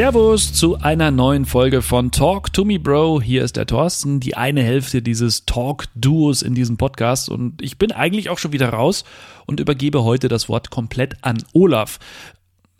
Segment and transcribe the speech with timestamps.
[0.00, 3.20] Servus zu einer neuen Folge von Talk to Me Bro.
[3.20, 7.28] Hier ist der Thorsten, die eine Hälfte dieses Talk-Duos in diesem Podcast.
[7.28, 9.04] Und ich bin eigentlich auch schon wieder raus
[9.44, 11.98] und übergebe heute das Wort komplett an Olaf.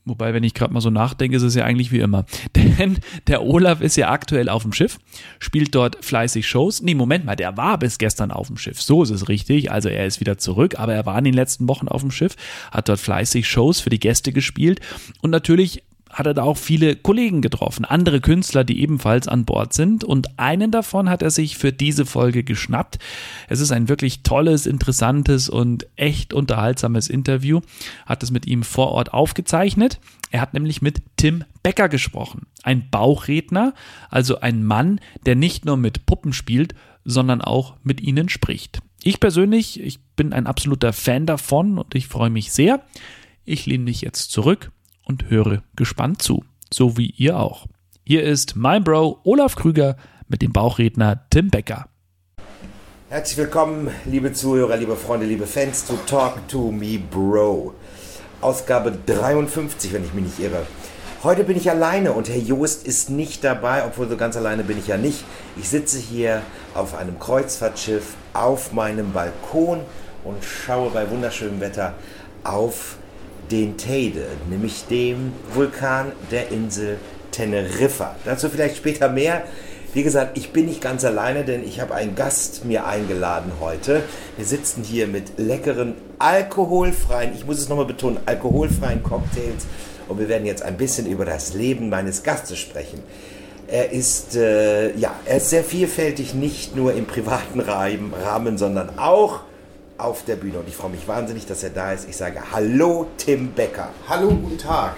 [0.07, 2.25] Wobei, wenn ich gerade mal so nachdenke, ist es ja eigentlich wie immer.
[2.57, 4.99] Denn der Olaf ist ja aktuell auf dem Schiff,
[5.41, 6.81] spielt dort fleißig Shows.
[6.81, 8.81] Nee, Moment mal, der war bis gestern auf dem Schiff.
[8.81, 9.71] So ist es richtig.
[9.71, 12.35] Also er ist wieder zurück, aber er war in den letzten Wochen auf dem Schiff,
[12.71, 14.81] hat dort fleißig Shows für die Gäste gespielt
[15.21, 19.73] und natürlich hat er da auch viele Kollegen getroffen, andere Künstler, die ebenfalls an Bord
[19.73, 20.03] sind.
[20.03, 22.99] Und einen davon hat er sich für diese Folge geschnappt.
[23.49, 27.61] Es ist ein wirklich tolles, interessantes und echt unterhaltsames Interview.
[28.07, 30.01] Hat es mit ihm vor Ort aufgezeichnet.
[30.31, 32.47] Er hat nämlich mit Tim Becker gesprochen.
[32.63, 33.73] Ein Bauchredner,
[34.11, 36.75] also ein Mann, der nicht nur mit Puppen spielt,
[37.05, 38.81] sondern auch mit ihnen spricht.
[39.03, 42.83] Ich persönlich, ich bin ein absoluter Fan davon und ich freue mich sehr.
[43.45, 44.71] Ich lehne mich jetzt zurück
[45.11, 47.67] und höre gespannt zu, so wie ihr auch.
[48.07, 49.97] Hier ist mein Bro Olaf Krüger
[50.29, 51.87] mit dem Bauchredner Tim Becker.
[53.09, 57.75] Herzlich willkommen, liebe Zuhörer, liebe Freunde, liebe Fans zu Talk to Me Bro.
[58.41, 60.65] Ausgabe 53, wenn ich mich nicht irre.
[61.25, 64.79] Heute bin ich alleine und Herr Joost ist nicht dabei, obwohl so ganz alleine bin
[64.79, 65.25] ich ja nicht.
[65.57, 69.81] Ich sitze hier auf einem Kreuzfahrtschiff auf meinem Balkon
[70.23, 71.95] und schaue bei wunderschönem Wetter
[72.45, 73.00] auf
[73.51, 76.99] den Teide, nämlich dem Vulkan der Insel
[77.31, 78.17] Teneriffa.
[78.25, 79.45] Dazu vielleicht später mehr.
[79.93, 84.05] Wie gesagt, ich bin nicht ganz alleine, denn ich habe einen Gast mir eingeladen heute.
[84.37, 89.67] Wir sitzen hier mit leckeren, alkoholfreien, ich muss es nochmal betonen, alkoholfreien Cocktails
[90.07, 93.03] und wir werden jetzt ein bisschen über das Leben meines Gastes sprechen.
[93.67, 99.41] Er ist, äh, ja, er ist sehr vielfältig, nicht nur im privaten Rahmen, sondern auch
[100.05, 100.59] auf der Bühne.
[100.59, 102.09] Und ich freue mich wahnsinnig, dass er da ist.
[102.09, 103.91] Ich sage Hallo, Tim Becker.
[104.09, 104.97] Hallo, guten Tag.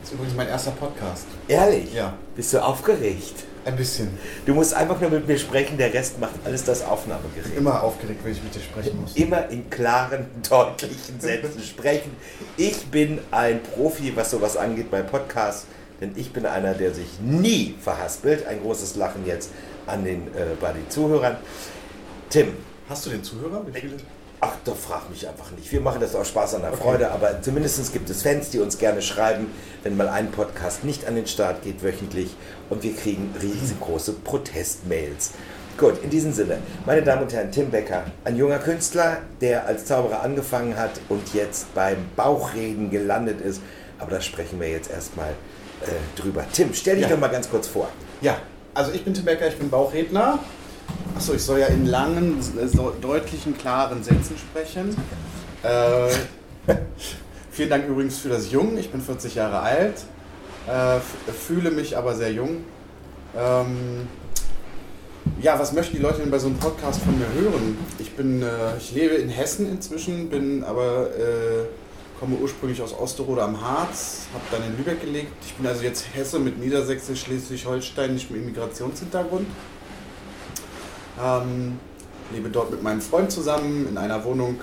[0.00, 1.26] Das ist übrigens mein erster Podcast.
[1.48, 1.94] Ehrlich?
[1.94, 2.14] Ja.
[2.36, 3.44] Bist du aufgeregt?
[3.64, 4.18] Ein bisschen.
[4.44, 7.56] Du musst einfach nur mit mir sprechen, der Rest macht alles das Aufnahmegerät.
[7.56, 9.16] Immer aufgeregt, wenn ich mit dir sprechen muss.
[9.16, 12.14] Immer in klaren, deutlichen Sätzen sprechen.
[12.58, 15.66] Ich bin ein Profi, was sowas angeht bei Podcasts,
[16.02, 18.46] denn ich bin einer, der sich nie verhaspelt.
[18.46, 19.50] Ein großes Lachen jetzt
[19.86, 21.38] an den, äh, bei den Zuhörern.
[22.28, 22.48] Tim.
[22.86, 23.64] Hast du den Zuhörer?
[23.66, 23.94] Wie viele?
[24.46, 25.72] Ach, da frag mich einfach nicht.
[25.72, 27.14] Wir machen das aus Spaß an der Freude, okay.
[27.14, 29.46] aber zumindest gibt es Fans, die uns gerne schreiben,
[29.82, 32.36] wenn mal ein Podcast nicht an den Start geht wöchentlich
[32.68, 35.30] und wir kriegen riesengroße Protestmails.
[35.78, 39.86] Gut, in diesem Sinne, meine Damen und Herren, Tim Becker, ein junger Künstler, der als
[39.86, 43.62] Zauberer angefangen hat und jetzt beim Bauchreden gelandet ist.
[43.98, 46.44] Aber da sprechen wir jetzt erstmal äh, drüber.
[46.52, 47.08] Tim, stell dich ja.
[47.12, 47.88] doch mal ganz kurz vor.
[48.20, 48.36] Ja,
[48.74, 50.38] also ich bin Tim Becker, ich bin Bauchredner,
[51.16, 54.96] Achso, ich soll ja in langen, so deutlichen, klaren Sätzen sprechen.
[55.62, 56.74] Äh,
[57.50, 58.76] vielen Dank übrigens für das Jung.
[58.76, 59.94] Ich bin 40 Jahre alt,
[60.66, 60.98] äh,
[61.32, 62.64] fühle mich aber sehr jung.
[63.36, 64.08] Ähm,
[65.40, 67.78] ja, was möchten die Leute denn bei so einem Podcast von mir hören?
[67.98, 71.66] Ich bin, äh, ich lebe in Hessen inzwischen, bin aber äh,
[72.18, 75.32] komme ursprünglich aus Osterode am Harz, habe dann in Lübeck gelebt.
[75.46, 79.46] Ich bin also jetzt Hesse mit niedersächsisch, schleswig-holsteinischem Immigrationshintergrund.
[81.22, 81.78] Ähm,
[82.32, 84.60] lebe dort mit meinem Freund zusammen in einer Wohnung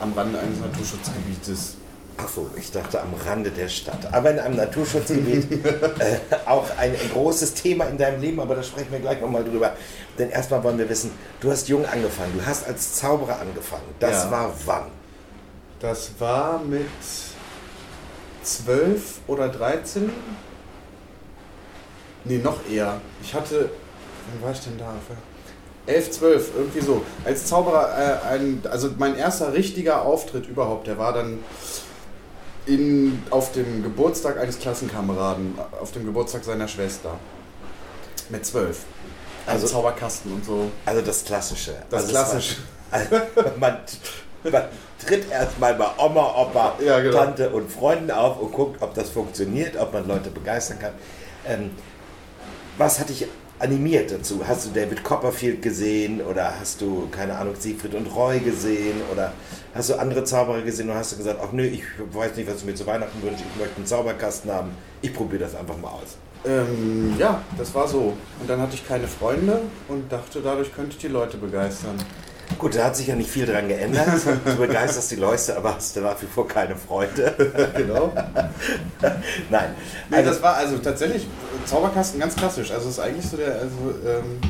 [0.00, 1.76] am Rande eines Naturschutzgebietes.
[2.18, 4.12] Ach so, ich dachte am Rande der Stadt.
[4.12, 5.52] Aber in einem Naturschutzgebiet
[5.98, 9.44] äh, auch ein, ein, großes Thema in deinem Leben, aber da sprechen wir gleich nochmal
[9.44, 9.74] drüber.
[10.18, 11.10] Denn erstmal wollen wir wissen,
[11.40, 13.84] du hast jung angefangen, du hast als Zauberer angefangen.
[14.00, 14.30] Das ja.
[14.30, 14.86] war wann?
[15.78, 16.88] Das war mit
[18.42, 20.10] 12 oder 13.
[22.24, 23.00] Nee, noch eher.
[23.22, 23.70] Ich hatte,
[24.32, 24.94] wann war ich denn da?
[25.86, 27.02] 11, 12, irgendwie so.
[27.24, 31.38] Als Zauberer, äh, ein, also mein erster richtiger Auftritt überhaupt, der war dann
[32.66, 37.18] in, auf dem Geburtstag eines Klassenkameraden, auf dem Geburtstag seiner Schwester.
[38.28, 38.78] Mit 12.
[39.46, 40.70] Also Zauberkasten und so.
[40.84, 41.74] Also das Klassische.
[41.88, 42.56] Das also Klassische.
[42.90, 43.78] Das war, also man,
[44.50, 44.64] man
[45.04, 47.16] tritt erstmal bei Oma, Opa, ja, genau.
[47.18, 50.92] Tante und Freunden auf und guckt, ob das funktioniert, ob man Leute begeistern kann.
[51.46, 51.70] Ähm,
[52.76, 53.28] was hatte ich
[53.58, 54.40] animiert dazu?
[54.46, 59.32] Hast du David Copperfield gesehen oder hast du, keine Ahnung, Siegfried und Roy gesehen oder
[59.74, 61.82] hast du andere Zauberer gesehen und hast du gesagt, ach nö, ich
[62.12, 64.70] weiß nicht, was du mir zu Weihnachten wünschst, ich möchte einen Zauberkasten haben,
[65.02, 66.16] ich probiere das einfach mal aus.
[66.44, 68.12] Ähm, ja, das war so.
[68.40, 71.96] Und dann hatte ich keine Freunde und dachte, dadurch könnte ich die Leute begeistern.
[72.58, 74.06] Gut, da hat sich ja nicht viel dran geändert.
[74.44, 77.34] Du begeisterst die Leute, aber hast du nach wie vor keine Freunde.
[77.76, 78.12] genau.
[79.50, 79.74] Nein.
[80.08, 81.26] Nee, also, das war also tatsächlich
[81.64, 82.70] Zauberkasten ganz klassisch.
[82.70, 83.76] Also es ist eigentlich so der, also,
[84.06, 84.40] ähm,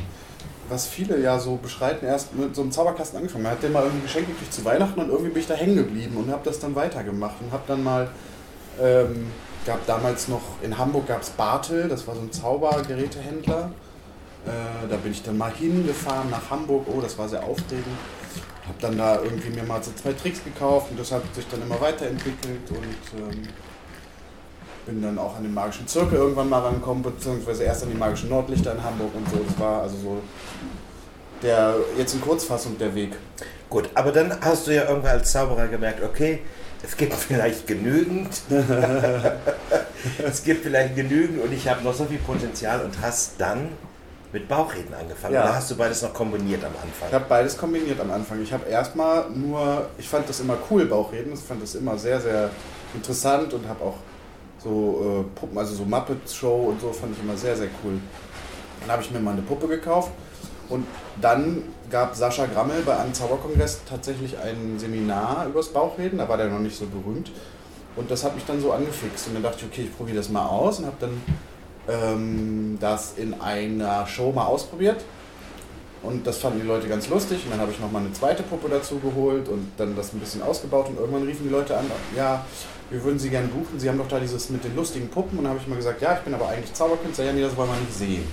[0.69, 3.44] was viele ja so beschreiten, erst mit so einem Zauberkasten angefangen.
[3.44, 5.76] Man hat den mal irgendwie geschenkt gekriegt zu Weihnachten und irgendwie bin ich da hängen
[5.76, 8.08] geblieben und habe das dann weitergemacht und habe dann mal
[8.81, 9.26] ähm,
[9.67, 13.70] gab damals noch, in Hamburg gab es Bartel, das war so ein Zaubergerätehändler.
[14.46, 17.87] Äh, da bin ich dann mal hingefahren nach Hamburg, oh, das war sehr aufregend.
[18.66, 21.62] Hab dann da irgendwie mir mal so zwei Tricks gekauft und das hat sich dann
[21.62, 23.43] immer weiterentwickelt und ähm,
[24.87, 28.28] bin dann auch an den magischen Zirkel irgendwann mal rangekommen, beziehungsweise erst an die magischen
[28.28, 29.38] Nordlichter in Hamburg und so.
[29.46, 30.22] Das war also so
[31.43, 33.16] der, jetzt in Kurzfassung der Weg.
[33.69, 36.40] Gut, aber dann hast du ja irgendwann als Zauberer gemerkt, okay,
[36.84, 38.40] es gibt vielleicht genügend.
[40.25, 43.70] es gibt vielleicht genügend und ich habe noch so viel Potenzial und hast dann
[44.36, 45.32] mit Bauchreden angefangen.
[45.32, 45.44] Ja.
[45.44, 47.08] Oder hast du beides noch kombiniert am Anfang?
[47.08, 48.42] Ich habe beides kombiniert am Anfang.
[48.42, 51.32] Ich habe erstmal nur, ich fand das immer cool, Bauchreden.
[51.32, 52.50] Ich fand das immer sehr, sehr
[52.94, 53.96] interessant und habe auch
[54.62, 57.94] so äh, Puppen, also so Muppet Show und so fand ich immer sehr, sehr cool.
[58.82, 60.10] Dann habe ich mir mal eine Puppe gekauft
[60.68, 60.86] und
[61.22, 66.18] dann gab Sascha Grammel bei einem Zauberkongress tatsächlich ein Seminar übers Bauchreden.
[66.18, 67.32] Da war der noch nicht so berühmt.
[67.94, 69.28] Und das hat mich dann so angefixt.
[69.28, 71.22] Und dann dachte ich, okay, ich probiere das mal aus und habe dann
[71.88, 75.04] ähm, das in einer Show mal ausprobiert.
[76.02, 77.44] Und das fanden die Leute ganz lustig.
[77.44, 80.42] Und dann habe ich nochmal eine zweite Puppe dazu geholt und dann das ein bisschen
[80.42, 80.88] ausgebaut.
[80.88, 81.86] Und irgendwann riefen die Leute an,
[82.16, 82.44] ja,
[82.90, 83.80] wir würden Sie gerne buchen.
[83.80, 85.38] Sie haben doch da dieses mit den lustigen Puppen.
[85.38, 87.24] Und dann habe ich mal gesagt, ja, ich bin aber eigentlich Zauberkünstler.
[87.24, 88.24] Ja, nee, das wollen wir nicht sehen.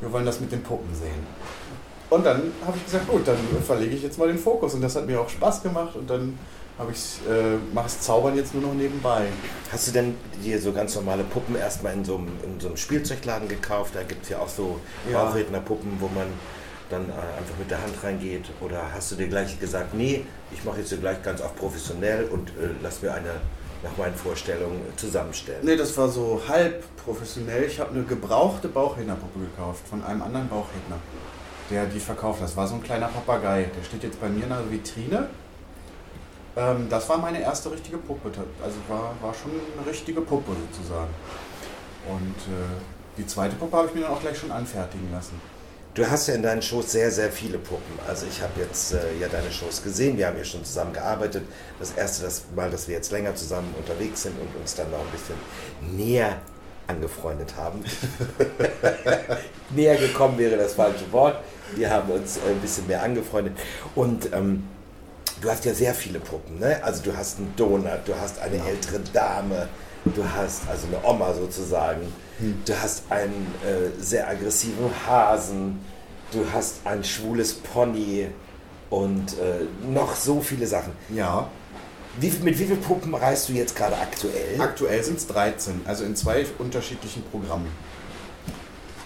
[0.00, 1.26] Wir wollen das mit den Puppen sehen.
[2.10, 4.74] Und dann habe ich gesagt, gut, dann verlege ich jetzt mal den Fokus.
[4.74, 5.96] Und das hat mir auch Spaß gemacht.
[5.96, 6.38] Und dann
[6.78, 9.26] äh, mache ich Zaubern jetzt nur noch nebenbei.
[9.70, 12.76] Hast du denn dir so ganz normale Puppen erstmal in so einem, in so einem
[12.76, 13.94] Spielzeugladen gekauft?
[13.94, 14.80] Da gibt es ja auch so
[15.10, 15.24] Ja.
[15.24, 16.26] Bauchrednerpuppen, wo man
[16.90, 18.44] dann äh, einfach mit der Hand reingeht.
[18.60, 22.24] Oder hast du dir gleich gesagt, nee, ich mache jetzt hier gleich ganz auch professionell
[22.24, 23.40] und äh, lass mir eine
[23.82, 25.60] nach meinen Vorstellungen zusammenstellen?
[25.62, 27.64] Nee, das war so halb professionell.
[27.64, 30.98] Ich habe eine gebrauchte Bauchrednerpuppe gekauft von einem anderen Bauchredner,
[31.70, 32.42] der die verkauft.
[32.42, 33.70] Das war so ein kleiner Papagei.
[33.76, 35.28] Der steht jetzt bei mir in der Vitrine.
[36.56, 38.30] Ähm, das war meine erste richtige Puppe.
[38.62, 41.10] Also war, war schon eine richtige Puppe sozusagen.
[42.08, 42.80] Und äh,
[43.16, 45.40] die zweite Puppe habe ich mir dann auch gleich schon anfertigen lassen.
[45.94, 47.98] Du hast ja in deinen Shows sehr, sehr viele Puppen.
[48.08, 51.44] Also ich habe jetzt äh, ja deine Shows gesehen, wir haben ja schon zusammen gearbeitet.
[51.78, 55.00] Das erste das Mal, dass wir jetzt länger zusammen unterwegs sind und uns dann noch
[55.00, 55.36] ein bisschen
[55.94, 56.40] näher
[56.86, 57.84] angefreundet haben.
[59.70, 61.36] näher gekommen wäre das falsche Wort.
[61.74, 63.58] Wir haben uns ein bisschen mehr angefreundet.
[63.94, 64.66] Und ähm,
[65.42, 66.58] du hast ja sehr viele Puppen.
[66.58, 66.82] Ne?
[66.82, 69.68] Also du hast einen Donut, du hast eine ältere Dame,
[70.04, 72.00] du hast also eine Oma sozusagen.
[72.64, 75.78] Du hast einen äh, sehr aggressiven Hasen,
[76.32, 78.28] du hast ein schwules Pony
[78.90, 80.92] und äh, noch so viele Sachen.
[81.14, 81.48] Ja.
[82.18, 84.60] Wie, mit wie vielen Puppen reist du jetzt gerade aktuell?
[84.60, 87.68] Aktuell sind es 13, also in zwei unterschiedlichen Programmen.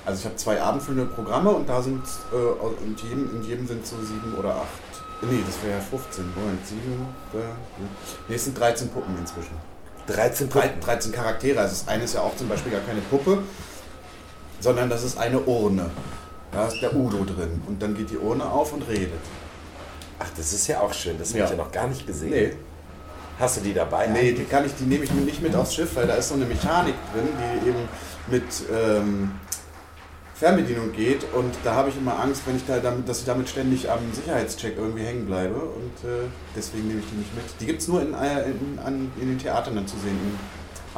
[0.07, 3.85] Also ich habe zwei abendfüllende Programme und da sind äh, in, jedem, in jedem sind
[3.87, 5.03] so sieben oder acht.
[5.23, 6.25] Nee, das wäre ja 15.
[6.35, 7.07] Moment, sieben.
[7.35, 7.39] Äh,
[8.29, 9.55] nee, es sind 13 Puppen inzwischen.
[10.07, 10.81] 13 Drei- Puppen.
[10.81, 11.61] 13 Charaktere.
[11.61, 13.39] Also das eine ist ja auch zum Beispiel gar keine Puppe,
[14.61, 15.91] sondern das ist eine Urne.
[16.53, 17.61] Da ist der Udo drin.
[17.67, 19.11] Und dann geht die Urne auf und redet.
[20.19, 21.45] Ach, das ist ja auch schön, das habe Ja.
[21.47, 22.31] ich ja noch gar nicht gesehen.
[22.31, 22.53] Nee,
[23.39, 24.07] Hast du die dabei?
[24.07, 26.29] nee die, kann ich, die nehme ich mir nicht mit aufs Schiff, weil da ist
[26.31, 27.89] so eine Mechanik drin, die eben
[28.29, 29.33] mit ähm,
[30.39, 31.25] Fernbedienung geht.
[31.33, 34.01] Und da habe ich immer Angst, wenn ich da damit, dass ich damit ständig am
[34.13, 35.55] Sicherheitscheck irgendwie hängen bleibe.
[35.55, 37.45] Und äh, deswegen nehme ich die nicht mit.
[37.61, 40.39] Die gibt es nur in, äh, in, an, in den Theatern dann zu sehen, im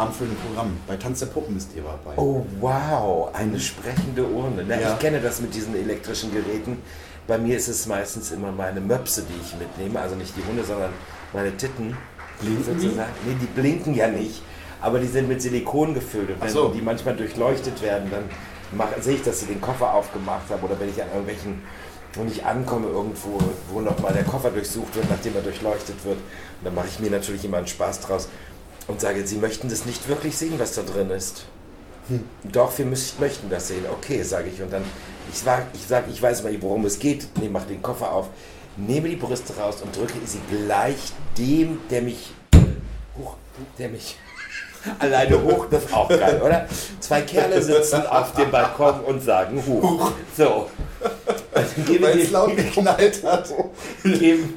[0.00, 0.76] abendfüllenden Programm.
[0.86, 2.16] Bei Tanz der Puppen ist die dabei.
[2.16, 4.64] Oh, wow, eine sprechende Urne.
[4.66, 4.92] Na, Ja.
[4.94, 6.78] Ich kenne das mit diesen elektrischen Geräten.
[7.28, 10.00] Bei mir ist es meistens immer meine Möpse, die ich mitnehme.
[10.00, 10.90] Also nicht die Hunde, sondern
[11.32, 11.96] meine Titten.
[12.40, 12.86] Blinken die?
[12.86, 14.42] Nee, die blinken ja nicht.
[14.80, 16.30] Aber die sind mit Silikon gefüllt.
[16.30, 16.68] Und wenn so.
[16.68, 18.24] die manchmal durchleuchtet werden, dann
[18.72, 20.62] mach, sehe ich, dass sie den Koffer aufgemacht haben.
[20.62, 21.62] Oder wenn ich an irgendwelchen,
[22.14, 23.38] wenn ich ankomme irgendwo,
[23.70, 26.16] wo nochmal der Koffer durchsucht wird, nachdem er durchleuchtet wird.
[26.16, 28.28] Und dann mache ich mir natürlich immer einen Spaß draus
[28.86, 31.44] und sage, Sie möchten das nicht wirklich sehen, was da drin ist.
[32.44, 33.84] Doch, wir müssen, möchten das sehen.
[33.90, 34.62] Okay, sage ich.
[34.62, 34.82] Und dann,
[35.30, 37.28] ich sage, ich, sag, ich weiß mal, worum es geht.
[37.38, 38.28] Nee, mach den Koffer auf,
[38.76, 42.32] nehme die Brüste raus und drücke sie gleich dem, der mich,
[43.18, 43.36] hoch,
[43.78, 44.16] der mich
[44.98, 46.66] alleine hoch, das ist auch geil, oder?
[47.00, 50.12] Zwei Kerle sitzen auf dem Balkon und sagen, hoch.
[50.36, 50.68] So.
[52.00, 53.52] Weil ich es laut geknallt hat.
[54.04, 54.54] geben,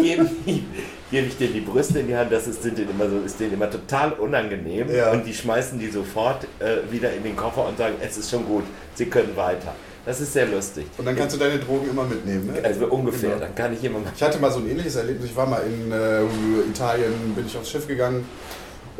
[0.00, 0.64] geben, die-
[1.10, 3.38] gebe ich denen die Brüste in die Hand, das ist, sind denen immer so, ist
[3.40, 5.10] denen immer total unangenehm Ja.
[5.10, 8.46] und die schmeißen die sofort äh, wieder in den Koffer und sagen, es ist schon
[8.46, 8.62] gut,
[8.94, 9.72] sie können weiter.
[10.06, 10.86] Das ist sehr lustig.
[10.96, 12.46] Und dann kannst du deine Drogen immer mitnehmen.
[12.54, 12.60] Ne?
[12.64, 13.40] Also ungefähr, Genau.
[13.42, 14.10] dann kann ich immer mal.
[14.16, 15.26] Ich hatte mal so ein ähnliches Erlebnis.
[15.30, 16.22] Ich war mal in äh,
[16.70, 18.24] Italien, bin ich aufs Schiff gegangen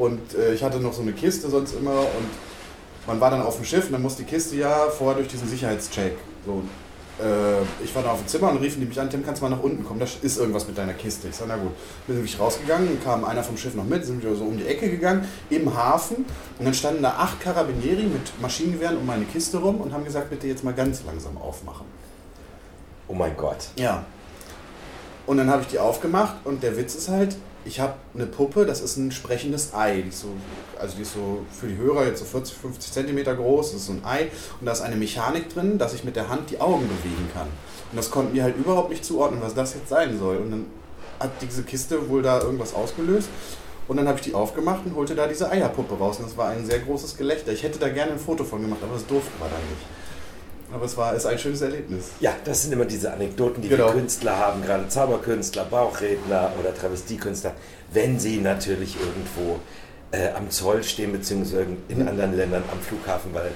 [0.01, 2.31] und äh, ich hatte noch so eine Kiste sonst immer und
[3.07, 5.47] man war dann auf dem Schiff und dann muss die Kiste ja vorher durch diesen
[5.47, 6.17] Sicherheitscheck.
[6.47, 6.63] So.
[7.21, 9.47] äh, ich war da auf dem Zimmer und riefen die mich an, Tim, kannst du
[9.47, 11.29] mal nach unten kommen, da ist irgendwas mit deiner Kiste.
[11.29, 11.73] Ich sage, na gut.
[12.07, 14.89] Bin nämlich rausgegangen, kam einer vom Schiff noch mit, sind wir so um die Ecke
[14.89, 16.25] gegangen, im Hafen.
[16.59, 20.31] Und dann standen da acht Karabinieri mit Maschinengewehren um meine Kiste rum und haben gesagt,
[20.31, 21.87] bitte jetzt mal ganz langsam aufmachen.
[23.09, 23.69] Oh mein Gott.
[23.77, 24.05] Ja.
[25.27, 28.65] Und dann habe ich die aufgemacht und der Witz ist halt, ich habe eine Puppe,
[28.65, 30.03] das ist ein sprechendes Ei.
[30.03, 30.29] Die ist so,
[30.79, 33.73] also die ist so für die Hörer jetzt so 40, 50 Zentimeter groß.
[33.73, 36.29] Das ist so ein Ei und da ist eine Mechanik drin, dass ich mit der
[36.29, 37.49] Hand die Augen bewegen kann.
[37.91, 40.39] Und das konnten die halt überhaupt nicht zuordnen, was das jetzt sein soll.
[40.39, 40.67] Und dann
[41.19, 43.29] hat diese Kiste wohl da irgendwas ausgelöst.
[43.89, 46.19] Und dann habe ich die aufgemacht und holte da diese Eierpuppe raus.
[46.19, 47.53] Und das war ein sehr großes Gelächter.
[47.53, 49.83] Ich hätte da gerne ein Foto von gemacht, aber das durften wir dann nicht.
[50.73, 52.11] Aber es war ist ein schönes Erlebnis.
[52.21, 53.87] Ja, das sind immer diese Anekdoten, die Genau.
[53.87, 57.53] wir Künstler haben, gerade Zauberkünstler, Bauchredner oder Travestiekünstler,
[57.93, 59.59] wenn sie natürlich irgendwo
[60.13, 63.51] äh, am Zoll stehen, beziehungsweise in anderen Ländern am Flughafen, weil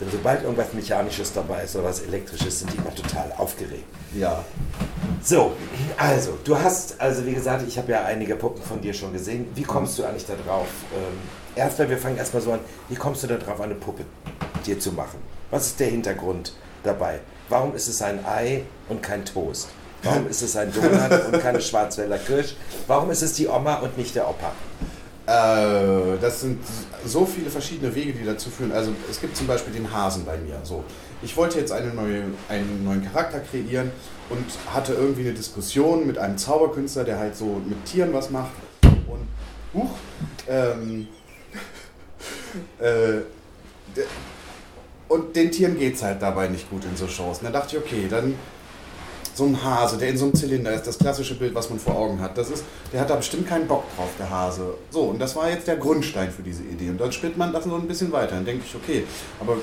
[0.00, 3.84] denn sobald irgendwas Mechanisches dabei ist oder was Elektrisches, sind die immer total aufgeregt.
[4.14, 4.44] Ja.
[5.22, 5.52] So,
[5.96, 9.46] also, du hast, also wie gesagt, ich habe ja einige Puppen von dir schon gesehen.
[9.54, 10.68] Wie kommst du eigentlich da drauf?
[10.94, 11.18] Ähm,
[11.54, 14.04] erstmal, wir fangen erstmal so an, wie kommst du da drauf, eine Puppe
[14.66, 15.18] dir zu machen?
[15.50, 17.20] Was ist der Hintergrund dabei?
[17.48, 19.68] Warum ist es ein Ei und kein Toast?
[20.02, 22.54] Warum ist es ein Donut und keine Schwarzwälder Kirsch?
[22.86, 24.52] Warum ist es die Oma und nicht der Opa?
[25.26, 26.62] Äh, das sind
[27.04, 28.72] so viele verschiedene Wege, die dazu führen.
[28.72, 30.60] Also es gibt zum Beispiel den Hasen bei mir.
[30.62, 30.84] So,
[31.22, 33.90] ich wollte jetzt eine neue, einen neuen Charakter kreieren
[34.28, 38.52] und hatte irgendwie eine Diskussion mit einem Zauberkünstler, der halt so mit Tieren was macht.
[38.84, 39.26] Und
[39.74, 39.90] huch,
[40.48, 41.08] ähm,
[42.78, 43.22] äh,
[45.08, 47.38] und den Tieren geht es halt dabei nicht gut in so Shows.
[47.38, 48.34] Und dann dachte ich, okay, dann
[49.36, 51.94] so ein Hase, der in so einem Zylinder ist, das klassische Bild, was man vor
[51.94, 52.38] Augen hat.
[52.38, 54.74] Das ist, der hat da bestimmt keinen Bock drauf, der Hase.
[54.90, 56.88] So, und das war jetzt der Grundstein für diese Idee.
[56.88, 58.36] Und dann spinnt man das so ein bisschen weiter.
[58.36, 59.04] Dann denke ich, okay,
[59.38, 59.58] aber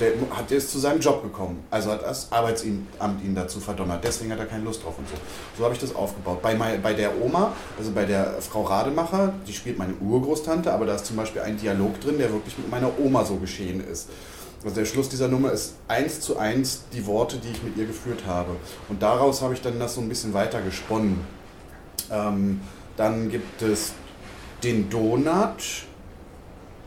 [0.00, 1.62] der, hat, ist zu seinem Job gekommen.
[1.70, 4.02] Also hat das Arbeitsamt ihn dazu verdonnert.
[4.02, 5.14] Deswegen hat er keine Lust drauf und so.
[5.58, 6.40] So habe ich das aufgebaut.
[6.40, 10.86] Bei, mein, bei der Oma, also bei der Frau Rademacher, die spielt meine Urgroßtante, aber
[10.86, 14.08] da ist zum Beispiel ein Dialog drin, der wirklich mit meiner Oma so geschehen ist.
[14.64, 17.86] Also der Schluss dieser Nummer ist eins zu eins die Worte, die ich mit ihr
[17.86, 18.56] geführt habe.
[18.88, 21.20] Und daraus habe ich dann das so ein bisschen weiter gesponnen.
[22.10, 22.60] Ähm,
[22.96, 23.92] dann gibt es
[24.64, 25.84] den Donut,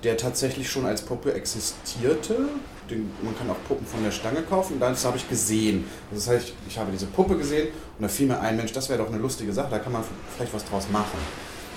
[0.03, 2.49] der tatsächlich schon als Puppe existierte.
[2.89, 4.77] Den, man kann auch Puppen von der Stange kaufen.
[4.79, 5.85] Das habe ich gesehen.
[6.11, 8.89] Das heißt, ich, ich habe diese Puppe gesehen und da fiel mir ein, Mensch, das
[8.89, 10.03] wäre doch eine lustige Sache, da kann man
[10.35, 11.19] vielleicht was draus machen.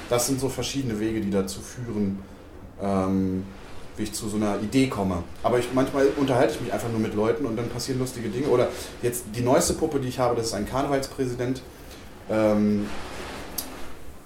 [0.08, 2.18] Das sind so verschiedene Wege, die dazu führen,
[2.82, 3.44] ähm,
[3.96, 5.22] wie ich zu so einer Idee komme.
[5.42, 8.48] Aber ich, manchmal unterhalte ich mich einfach nur mit Leuten und dann passieren lustige Dinge.
[8.48, 8.68] Oder
[9.02, 11.62] jetzt die neueste Puppe, die ich habe, das ist ein Karnevalspräsident.
[12.30, 12.86] Ähm,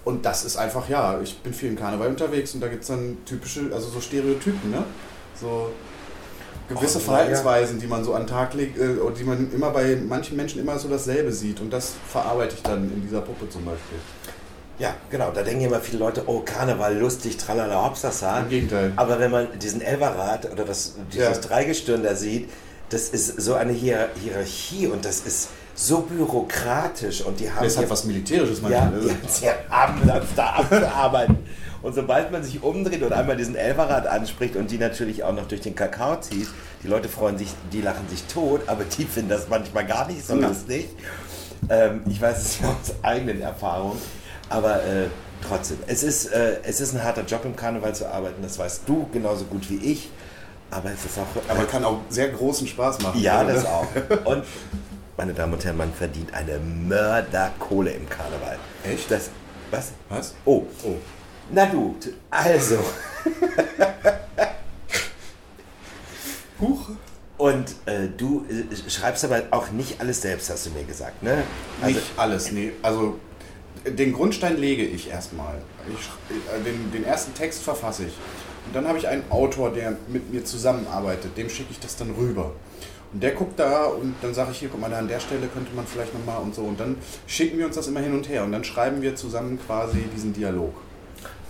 [0.05, 2.87] und das ist einfach, ja, ich bin viel im Karneval unterwegs und da gibt es
[2.87, 4.83] dann typische, also so Stereotypen, ne?
[5.39, 5.69] So
[6.67, 9.71] gewisse Oh, ja, Verhaltensweisen, die man so an den Tag legt, äh, die man immer
[9.71, 11.59] bei manchen Menschen immer so dasselbe sieht.
[11.59, 13.99] Und das verarbeite ich dann in dieser Puppe zum Beispiel.
[14.79, 18.39] Ja, genau, da denken immer viele Leute, oh, Karneval, lustig, tralala, hopsasa.
[18.39, 18.93] Im Gegenteil.
[18.95, 21.41] Aber wenn man diesen Elverrad oder das, dieses Ja.
[21.41, 22.49] Dreigestirn da sieht,
[22.89, 27.77] das ist so eine Hier Hierarchie und das ist so bürokratisch und die haben Das
[27.77, 28.99] hat was Militärisches ja, manchmal.
[29.01, 29.11] die ne?
[29.11, 31.37] haben sehr abends da abzuarbeiten.
[31.81, 35.47] Und sobald man sich umdreht und einmal diesen Elverrad anspricht und die natürlich auch noch
[35.47, 36.47] durch den Kakao zieht,
[36.83, 40.25] die Leute freuen sich, die lachen sich tot, aber die finden das manchmal gar nicht
[40.25, 40.43] so Mhm.
[40.43, 40.89] lustig.
[41.69, 43.97] Ähm, ich weiß es ja aus eigenen Erfahrungen,
[44.49, 45.07] aber äh,
[45.47, 48.81] trotzdem, es ist, äh, es ist ein harter Job im Karneval zu arbeiten, das weißt
[48.85, 50.09] du genauso gut wie ich,
[50.71, 51.27] aber es ist auch...
[51.51, 53.19] Aber kann auch sehr großen Spaß machen.
[53.21, 53.53] Ja, oder?
[53.53, 53.87] das auch.
[54.25, 54.43] Und,
[55.17, 58.57] meine Damen und Herren, man verdient eine Mörderkohle im Karneval.
[58.85, 59.11] Echt?
[59.11, 59.29] Das,
[59.69, 59.91] was?
[60.07, 60.33] Was?
[60.45, 60.95] Oh, Oh.
[61.51, 62.77] na du, t- also.
[66.61, 66.89] Huch.
[67.37, 71.43] Und äh, du äh, schreibst aber auch nicht alles selbst, hast du mir gesagt, ne?
[71.81, 72.73] Also, Nicht alles, nee.
[72.81, 73.17] Also
[73.91, 75.55] den Grundstein lege ich erstmal.
[75.87, 78.13] Ich, äh, den, den ersten Text verfasse ich.
[78.67, 81.37] Und dann habe ich einen Autor, der mit mir zusammenarbeitet.
[81.37, 82.51] Dem schicke ich das dann rüber.
[83.11, 85.47] Und der guckt da und dann sage ich hier, guck mal, da an der Stelle
[85.47, 86.61] könnte man vielleicht nochmal und so.
[86.61, 88.43] Und dann schicken wir uns das immer hin und her.
[88.43, 90.73] Und dann schreiben wir zusammen quasi diesen Dialog.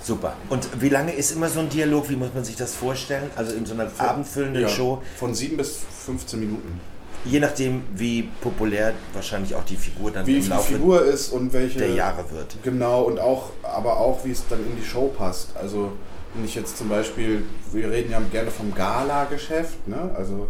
[0.02, 0.38] super.
[0.50, 2.10] Und wie lange ist immer so ein Dialog?
[2.10, 3.30] Wie muss man sich das vorstellen?
[3.36, 6.80] Also in so einer abendfüllenden Ja, Show, Von 7 bis 15 Minuten.
[7.26, 11.30] Je nachdem, wie populär wahrscheinlich auch die Figur dann Wie im die Laufe Figur ist
[11.32, 11.80] und welche.
[11.80, 12.58] der Jahre wird.
[12.64, 15.56] Genau, und auch, aber auch, wie es dann in die Show passt.
[15.56, 15.92] Also,
[16.34, 20.12] wenn ich jetzt zum Beispiel, wir reden ja gerne vom Gala-Geschäft, ne?
[20.16, 20.48] Also,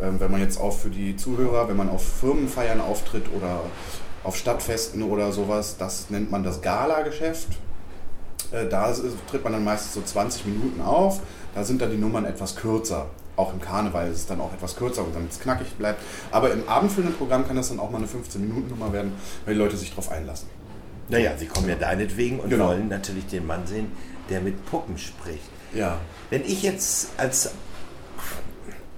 [0.00, 3.60] ähm, wenn man jetzt auch für die Zuhörer, wenn man auf Firmenfeiern auftritt oder
[4.24, 7.48] auf Stadtfesten oder sowas, das nennt man das Gala-Geschäft.
[8.50, 11.20] Äh, da ist, tritt man dann meistens so 20 Minuten auf,
[11.54, 13.06] da sind dann die Nummern etwas kürzer.
[13.36, 16.02] Auch im Karneval ist es dann auch etwas kürzer, damit es knackig bleibt.
[16.30, 19.12] Aber im abendfüllenden Programm kann das dann auch mal eine 15-Minuten-Nummer werden,
[19.46, 20.48] weil die Leute sich darauf einlassen.
[21.08, 22.68] Naja, sie kommen ja deinetwegen und Genau.
[22.68, 23.90] wollen natürlich den Mann sehen,
[24.28, 25.40] der mit Puppen spricht.
[25.74, 25.98] Ja.
[26.30, 27.50] Wenn ich jetzt als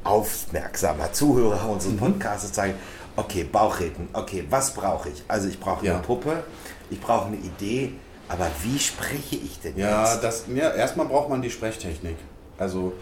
[0.02, 1.98] aufmerksamer Zuhörer unseres Mhm.
[1.98, 2.74] Podcasts sage,
[3.16, 5.22] okay, Bauchrednen, okay, was brauche ich?
[5.28, 5.94] Also ich brauche Ja.
[5.94, 6.42] eine Puppe,
[6.90, 7.92] ich brauche eine Idee,
[8.28, 10.22] aber wie spreche ich denn Ja, jetzt?
[10.24, 12.16] das, ja, erstmal braucht man die Sprechtechnik.
[12.58, 12.92] Also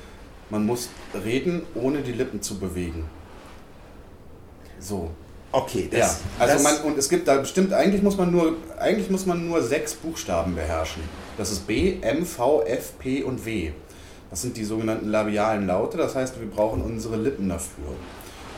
[0.53, 0.91] man muss
[1.25, 3.07] reden, ohne die Lippen zu bewegen.
[4.79, 5.11] So.
[5.51, 8.57] Okay, Ja, das, also das, man, und es gibt da bestimmt, eigentlich muss man nur,
[8.79, 11.03] eigentlich muss man nur sechs Buchstaben beherrschen.
[11.37, 13.73] Das ist B, M, V, F, P und W.
[14.31, 17.85] Das sind die sogenannten labialen Laute, das heißt, wir brauchen unsere Lippen dafür.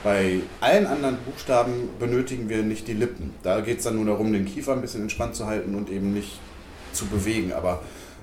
[0.05, 3.35] Bei allen anderen Buchstaben benötigen wir nicht die Lippen.
[3.43, 6.13] Da geht es dann nur darum, den Kiefer ein bisschen entspannt zu halten und eben
[6.13, 6.39] nicht
[6.93, 7.53] zu bewegen.
[7.53, 7.83] Aber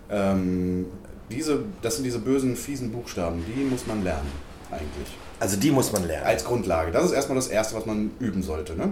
[0.10, 0.86] ähm,
[1.32, 4.32] diese, das sind diese bösen, fiesen Buchstaben, die muss man lernen,
[4.70, 6.28] eigentlich also die muss man lernen.
[6.28, 6.92] als Grundlage.
[6.92, 8.92] Das ist erstmal das Erste, was man üben sollte, ne?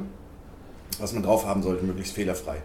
[0.97, 2.57] was man drauf haben sollte, möglichst fehlerfrei.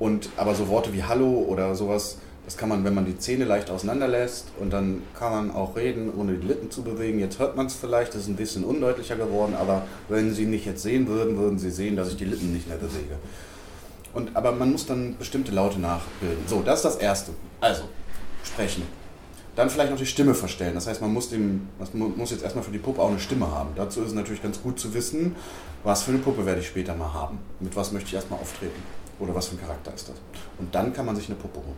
[0.00, 3.44] Und aber so Worte wie Hallo oder sowas, das kann man, wenn man die Zähne
[3.44, 7.20] leicht auseinanderlässt und dann kann man auch reden, ohne die Lippen zu bewegen.
[7.20, 10.64] Jetzt hört man es vielleicht, das ist ein bisschen undeutlicher geworden, aber wenn Sie mich
[10.64, 13.14] jetzt sehen würden, würden Sie sehen, dass ich die Lippen nicht mehr bewege.
[14.12, 16.42] Und, aber man muss dann bestimmte Laute nachbilden.
[16.48, 17.30] So, das ist das Erste.
[17.60, 17.84] Also,
[18.42, 18.82] sprechen.
[19.56, 20.74] Dann vielleicht noch die Stimme verstellen.
[20.74, 23.50] Das heißt, man muss, dem, man muss jetzt erstmal für die Puppe auch eine Stimme
[23.50, 23.70] haben.
[23.76, 25.34] Dazu ist es natürlich ganz gut zu wissen,
[25.84, 27.38] was für eine Puppe werde ich später mal haben.
[27.58, 28.80] Mit was möchte ich erstmal auftreten.
[29.18, 30.16] Oder was für ein Charakter ist das.
[30.58, 31.76] Und dann kann man sich eine Puppe holen.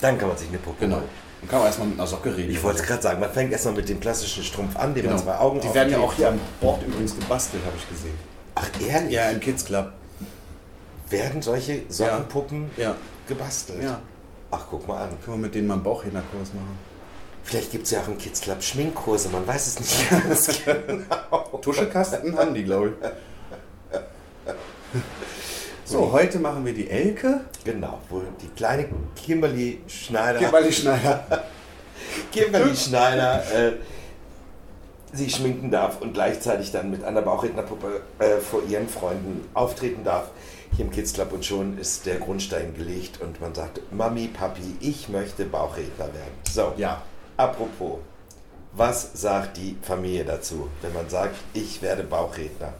[0.00, 1.02] Dann kann man sich eine Puppe Genau.
[1.40, 2.50] Dann kann man erstmal mit einer Socke reden.
[2.50, 5.14] Ich wollte es gerade sagen, man fängt erstmal mit dem klassischen Strumpf an, dem Genau.
[5.14, 8.14] man zwei Augen Die werden ja auch hier an Bord übrigens gebastelt, habe ich gesehen.
[8.56, 9.12] Ach ehrlich?
[9.12, 9.92] Ja, im Kids Club.
[11.10, 12.94] Werden solche Sockenpuppen Ja.
[13.28, 13.82] gebastelt?
[13.84, 14.00] Ja.
[14.50, 15.10] Ach, guck mal an.
[15.24, 16.78] Können wir mit denen mal einen Bauchrednerkurs machen.
[17.44, 21.58] Vielleicht gibt es ja auch im Kids Club Schminkkurse, man weiß es nicht ganz genau.
[21.62, 22.94] Tuschekasten haben die, glaube ich.
[25.86, 27.40] So, heute machen wir die Elke.
[27.64, 31.24] Genau, wo die kleine Kimberly Schneider, Kimberly Schneider.
[32.32, 33.72] Kimberly Schneider äh,
[35.16, 40.30] sich schminken darf und gleichzeitig dann mit einer Bauchrednerpuppe äh, vor ihren Freunden auftreten darf.
[40.76, 44.76] Hier im Kids Club und schon ist der Grundstein gelegt und man sagt, Mami, Papi,
[44.80, 46.34] ich möchte Bauchredner werden.
[46.50, 47.02] So, Ja.
[47.36, 47.98] apropos,
[48.72, 52.72] was sagt die Familie dazu, wenn man sagt, ich werde Bauchredner?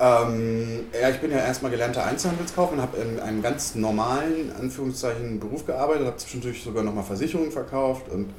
[0.00, 5.66] Ähm, ja, ich bin ja erstmal gelernter Einzelhandelskaufmann, habe in einem ganz normalen, Anführungszeichen, Beruf
[5.66, 8.30] gearbeitet, habe zwischendurch sogar nochmal Versicherungen verkauft und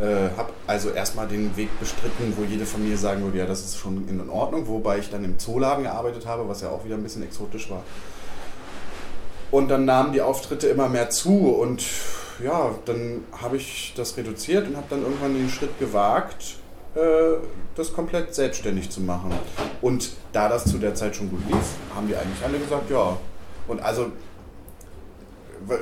[0.00, 3.78] äh, habe also erstmal den Weg bestritten, wo jede Familie sagen würde, ja, das ist
[3.78, 7.02] schon in Ordnung, wobei ich dann im Zooladen gearbeitet habe, was ja auch wieder ein
[7.02, 7.82] bisschen exotisch war.
[9.50, 11.84] Und dann nahmen die Auftritte immer mehr zu und
[12.42, 16.56] ja, dann habe ich das reduziert und habe dann irgendwann den Schritt gewagt,
[16.94, 17.38] äh,
[17.74, 19.32] das komplett selbstständig zu machen.
[19.82, 23.16] Und da das zu der Zeit schon gut lief, haben die eigentlich alle gesagt, ja.
[23.68, 24.10] Und also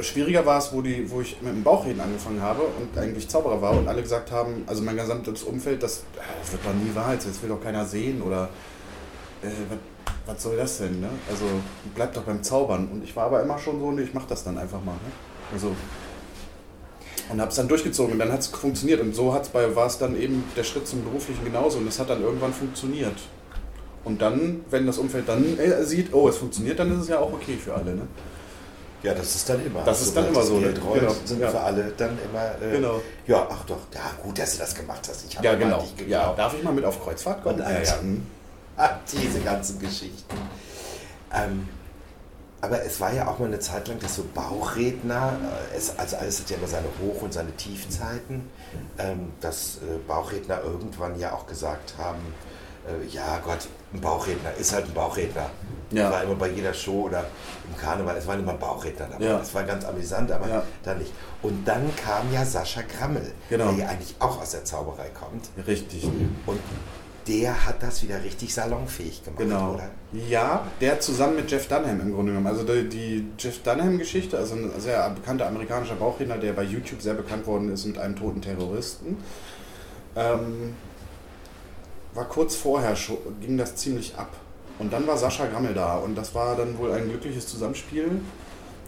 [0.01, 3.61] schwieriger war es, wo, die, wo ich mit dem Bauchreden angefangen habe und eigentlich Zauberer
[3.61, 6.95] war und alle gesagt haben, also mein gesamtes Umfeld, das, äh, das wird doch nie
[6.95, 8.49] wahr, das will doch keiner sehen oder
[9.43, 9.79] äh, was,
[10.27, 11.09] was soll das denn, ne?
[11.29, 11.45] Also
[11.95, 12.89] bleib doch beim Zaubern.
[12.89, 14.93] Und ich war aber immer schon so, nee, ich mach das dann einfach mal.
[14.93, 15.13] Ne?
[15.53, 15.75] Also,
[17.31, 19.01] und habe es dann durchgezogen und dann hat es funktioniert.
[19.01, 21.99] Und so hat's bei, war es dann eben der Schritt zum Beruflichen genauso und es
[21.99, 23.17] hat dann irgendwann funktioniert.
[24.05, 27.19] Und dann, wenn das Umfeld dann äh, sieht, oh, es funktioniert, dann ist es ja
[27.19, 27.95] auch okay für alle.
[27.95, 28.03] Ne?
[29.03, 29.83] Ja, das ist dann immer.
[29.85, 30.83] Das ist dann immer so, Das Geld ne?
[30.85, 31.49] rollt, Genau, sind ja.
[31.51, 32.67] für alle dann immer.
[32.67, 33.01] Äh, Genau.
[33.27, 35.25] Ja, ach doch, ja, gut, dass du das gemacht hast.
[35.27, 35.79] Ich habe Ja, genau.
[35.81, 37.61] an dich Ja, darf ich mal mit auf Kreuzfahrt kommen?
[37.61, 37.95] Und ja, ja.
[38.77, 40.35] Ah, diese ganzen Geschichten.
[41.35, 41.69] Ähm,
[42.63, 45.33] aber es war ja auch mal eine Zeit lang, dass so Bauchredner,
[45.73, 48.51] äh, es, also alles hat ja immer seine Hoch- und seine Tiefzeiten,
[48.99, 52.21] ähm, dass äh, Bauchredner irgendwann ja auch gesagt haben,
[52.87, 55.51] äh, ja Gott, ein Bauchredner ist halt ein Bauchredner.
[55.93, 56.11] Ja.
[56.11, 57.25] War immer bei jeder Show oder
[57.69, 59.25] im Karneval, es waren immer Bauchredner dabei.
[59.25, 59.39] Ja.
[59.39, 60.63] Das war ganz amüsant, aber Ja.
[60.85, 61.13] dann nicht.
[61.43, 63.73] Und dann kam ja Sascha Grammel, Genau.
[63.73, 65.49] der ja eigentlich auch aus der Zauberei kommt.
[65.67, 66.05] Richtig.
[66.05, 66.61] Und
[67.27, 69.75] der hat das wieder richtig salonfähig gemacht, Genau.
[69.75, 69.91] oder?
[70.13, 72.47] Ja, der zusammen mit Jeff Dunham im Grunde genommen.
[72.47, 77.15] Also die, die Jeff Dunham-Geschichte, also ein sehr bekannter amerikanischer Bauchredner, der bei YouTube sehr
[77.15, 79.19] bekannt worden ist mit einem toten Terroristen.
[80.17, 80.75] Ähm,
[82.15, 82.97] war kurz vorher
[83.41, 84.31] ging das ziemlich ab.
[84.79, 88.21] Und dann war Sascha Grammel da und das war dann wohl ein glückliches Zusammenspiel.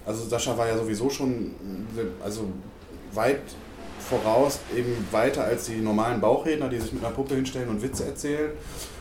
[0.07, 1.55] Also Sascha war ja sowieso schon
[2.25, 2.47] also
[3.13, 3.43] weit
[4.01, 8.05] voraus, eben weiter als die normalen Bauchredner, die sich mit einer Puppe hinstellen und Witze
[8.05, 8.51] erzählen,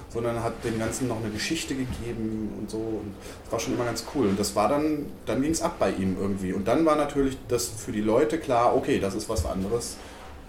[0.09, 2.77] sondern hat dem Ganzen noch eine Geschichte gegeben und so.
[2.77, 4.27] Und das war schon immer ganz cool.
[4.27, 6.53] Und das war dann, dann ging es ab bei ihm irgendwie.
[6.53, 9.95] Und dann war natürlich das für die Leute klar, okay, das ist was anderes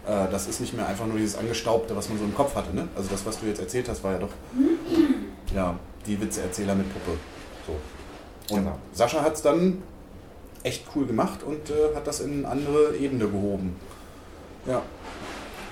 [0.07, 2.75] Äh, das ist nicht mehr einfach nur dieses Angestaubte, was man so im Kopf hatte.
[2.75, 2.88] Ne?
[2.97, 4.31] Also das, was du jetzt erzählt hast, war ja doch
[5.55, 7.19] ja, die Witzeerzähler mit Puppe.
[7.67, 7.73] So.
[8.55, 8.79] Und Genau.
[8.93, 9.83] Sascha hat es dann
[10.65, 13.77] echt cool gemacht und äh, hat das in eine andere Ebene gehoben.
[14.67, 14.83] Ja.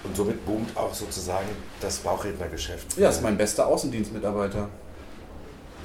[0.02, 1.46] Und somit boomt auch sozusagen
[1.80, 2.96] das Bauchrednergeschäft.
[2.96, 4.68] ja, ist mein bester Außendienstmitarbeiter.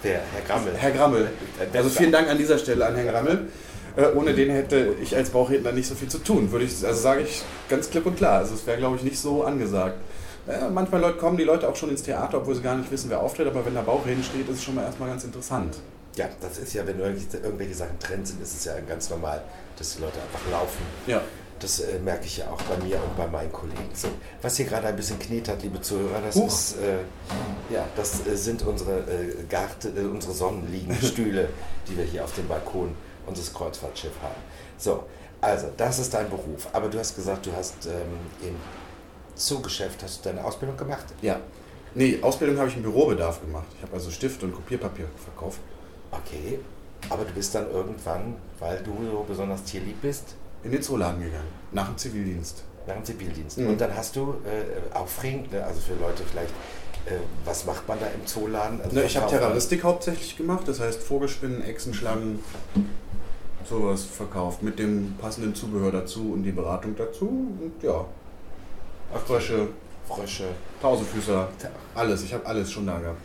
[0.04, 0.74] Der Herr Grammel.
[0.78, 1.30] Herr Grammel.
[1.74, 3.48] Der Also vielen Dank an dieser Stelle an Herrn Grammel.
[3.96, 7.00] Äh, ohne den hätte ich als Bauchredner nicht so viel zu tun, würde ich, also
[7.00, 8.40] sage ich ganz klipp und klar.
[8.40, 9.98] Also es wäre, glaube ich, nicht so angesagt.
[10.48, 13.10] Äh, manchmal Leute, kommen die Leute auch schon ins Theater, obwohl sie gar nicht wissen,
[13.10, 15.78] wer auftritt, aber wenn da Bauchreden steht, ist es schon mal erstmal ganz interessant.
[16.16, 19.42] Ja, das ist ja, wenn irgendwelche, Sachen Trend sind, ist es ja ganz normal,
[19.78, 20.82] dass die Leute einfach laufen.
[21.08, 21.22] Ja.
[21.60, 23.90] Das äh, merke ich ja auch bei mir und bei meinen Kollegen.
[23.94, 24.10] So,
[24.42, 26.48] was hier gerade ein bisschen knetert, liebe Zuhörer, das Huch.
[26.48, 31.50] ist äh, ja, das äh, sind unsere äh, Garte, äh, unsere Sonnenliegenstühle,
[31.88, 32.94] die wir hier auf dem Balkon
[33.28, 34.36] unseres Kreuzfahrtschiffs haben.
[34.78, 35.04] So,
[35.42, 36.68] also das ist dein Beruf.
[36.74, 37.92] Aber du hast gesagt, du hast ähm,
[38.48, 38.56] im
[39.36, 41.06] Zoogeschäft hast du deine Ausbildung gemacht.
[41.22, 41.40] Ja.
[41.94, 43.68] Nee, Ausbildung habe ich im Bürobedarf gemacht.
[43.78, 45.60] Ich habe also Stift und Kopierpapier verkauft.
[46.12, 46.60] Okay.
[47.10, 51.48] Aber du bist dann irgendwann, weil du so besonders tierlieb bist, In den Zooladen gegangen.
[51.72, 52.64] Nach dem Zivildienst.
[52.88, 53.58] nach dem Zivildienst.
[53.60, 53.70] Mhm.
[53.70, 56.50] Und dann hast du äh, aufregend, ne, also für Leute vielleicht,
[57.06, 58.82] äh, was macht man da im Zooladen?
[58.82, 62.40] Also Ne, ich habe Terroristik hauptsächlich gemacht, das heißt Vogelspinnen, Echsenschlangen,
[63.68, 68.06] sowas verkauft mit dem passenden Zubehör dazu und die Beratung dazu und ja,
[69.26, 69.68] Frösche,
[70.08, 70.46] Frösche.
[70.82, 71.48] Tausendfüßer,
[71.96, 73.18] alles, ich habe alles schon da gehabt.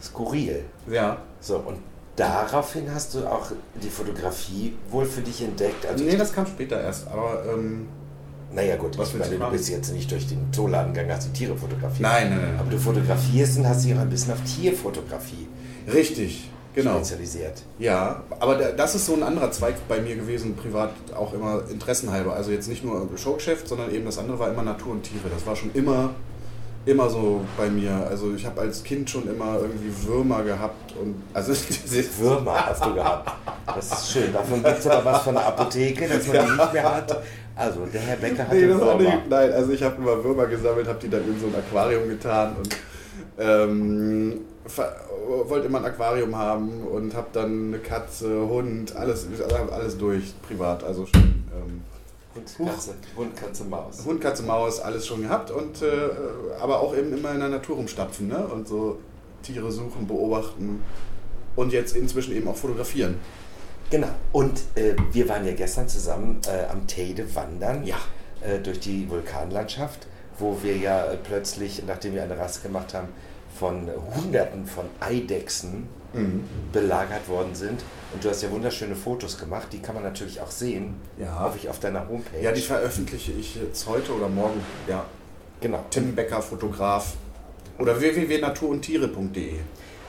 [0.00, 0.64] Skurril.
[0.90, 1.78] Ja, So, und
[2.16, 3.46] daraufhin hast du auch
[3.82, 5.86] die Fotografie wohl für dich entdeckt.
[5.86, 7.88] Also, nee, das kam später erst, aber ähm,
[8.52, 11.32] naja, gut, Was ich meine, du bist jetzt nicht durch den Zooladen gegangen, hast die
[11.32, 12.00] Tiere fotografiert.
[12.02, 15.48] nein, nein, nein, Aber du fotografierst und hast dich auch ein bisschen auf Tierfotografie
[15.92, 16.96] richtig, genau.
[16.96, 17.62] spezialisiert.
[17.78, 21.62] Ja, aber da- das ist so ein anderer Zweig bei mir gewesen, privat auch immer
[21.70, 22.34] interessenhalber.
[22.34, 25.28] Also jetzt nicht nur Showgeschäft, sondern eben das andere war immer Natur und Tiere.
[25.32, 26.10] Das war schon immer,
[26.86, 28.06] immer so bei mir.
[28.08, 31.52] Also ich habe als Kind schon immer irgendwie Würmer gehabt und also
[32.18, 33.30] Würmer hast du gehabt.
[33.74, 34.32] Das ist schön.
[34.32, 37.22] Davon gibt es aber was von der Apotheke, dass man die nicht mehr hat.
[37.54, 38.94] Also, der Herr Becker hatte Nee, Würmer.
[38.94, 42.08] nicht, nein, also ich habe immer Würmer gesammelt, habe die dann in so ein Aquarium
[42.08, 42.74] getan und
[43.38, 44.40] ähm,
[45.48, 49.26] wollte immer ein Aquarium haben und habe dann eine Katze, Hund, alles,
[49.70, 50.84] alles durch, privat.
[50.84, 51.82] Also schon, ähm,
[52.34, 54.04] Hund, Katze, Hund, Katze, Maus.
[54.04, 55.86] Hund, Katze, Maus, alles schon gehabt und äh,
[56.60, 58.46] aber auch eben immer in der Natur rumstapfen ne?
[58.46, 58.98] und so
[59.42, 60.82] Tiere suchen, beobachten
[61.56, 63.16] und jetzt inzwischen eben auch fotografieren.
[63.90, 64.08] Genau.
[64.32, 67.84] Und äh, wir waren ja gestern zusammen äh, am Teide wandern.
[67.84, 67.96] Ja.
[68.42, 70.08] Äh, durch die Vulkanlandschaft,
[70.42, 73.08] wo wir ja äh, plötzlich, nachdem wir eine Rast gemacht haben,
[73.58, 75.86] von Hunderten von Eidechsen
[76.72, 77.82] belagert worden sind.
[78.12, 80.96] Und du hast ja wunderschöne Fotos gemacht, die kann man natürlich auch sehen.
[81.18, 81.40] Ja.
[81.40, 82.42] Hoffe ich auf deiner Homepage.
[82.42, 84.60] Ja, die veröffentliche ich jetzt heute oder morgen.
[84.86, 85.06] Ja,
[85.60, 85.84] genau.
[85.90, 87.14] Tim Becker, Fotograf
[87.78, 89.60] oder www.naturundtiere.de.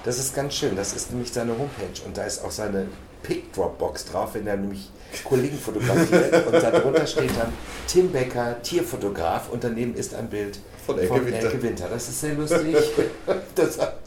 [0.03, 0.75] Das ist ganz schön.
[0.75, 2.87] Das ist nämlich seine Homepage und da ist auch seine
[3.23, 4.91] Pick-Drop-Box drauf, wenn er nämlich
[5.23, 7.51] Kollegen fotografiert und darunter steht dann
[7.87, 11.37] Tim Becker, Tierfotograf und daneben ist ein Bild Von Elke Winter.
[11.39, 11.87] Elke Winter.
[11.91, 12.75] Das ist sehr lustig.
[13.55, 13.99] Das hat,